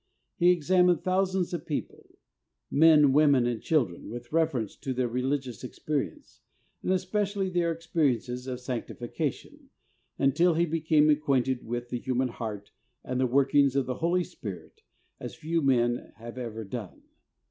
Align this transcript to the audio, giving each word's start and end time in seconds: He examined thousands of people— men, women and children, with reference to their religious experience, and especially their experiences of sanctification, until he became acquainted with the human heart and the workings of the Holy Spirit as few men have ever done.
He 0.35 0.49
examined 0.49 1.03
thousands 1.03 1.53
of 1.53 1.67
people— 1.67 2.17
men, 2.71 3.13
women 3.13 3.45
and 3.45 3.61
children, 3.61 4.09
with 4.09 4.31
reference 4.33 4.75
to 4.77 4.95
their 4.95 5.07
religious 5.07 5.63
experience, 5.63 6.41
and 6.81 6.91
especially 6.91 7.51
their 7.51 7.71
experiences 7.71 8.47
of 8.47 8.59
sanctification, 8.59 9.69
until 10.17 10.55
he 10.55 10.65
became 10.65 11.11
acquainted 11.11 11.67
with 11.67 11.89
the 11.89 11.99
human 11.99 12.29
heart 12.29 12.71
and 13.03 13.19
the 13.19 13.27
workings 13.27 13.75
of 13.75 13.85
the 13.85 13.93
Holy 14.01 14.23
Spirit 14.23 14.81
as 15.19 15.35
few 15.35 15.61
men 15.61 16.11
have 16.15 16.39
ever 16.39 16.63
done. 16.63 17.03